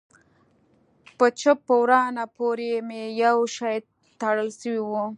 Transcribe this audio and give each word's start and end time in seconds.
په 1.17 1.25
چپ 1.39 1.61
ورانه 1.81 2.25
پورې 2.37 2.71
مې 2.87 3.03
يو 3.23 3.37
شى 3.55 3.75
تړل 4.21 4.49
سوى 4.61 4.81
و. 4.89 4.91